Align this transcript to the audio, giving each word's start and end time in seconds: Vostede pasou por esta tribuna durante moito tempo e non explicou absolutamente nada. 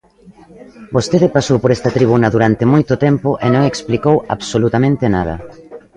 Vostede 0.95 1.33
pasou 1.35 1.57
por 1.61 1.71
esta 1.77 1.93
tribuna 1.97 2.33
durante 2.35 2.63
moito 2.73 2.93
tempo 3.05 3.29
e 3.45 3.47
non 3.53 3.63
explicou 3.71 4.15
absolutamente 4.35 5.05
nada. 5.15 5.35